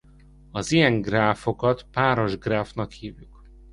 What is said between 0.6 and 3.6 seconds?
ilyen gráfokat páros gráfnak hívjuk.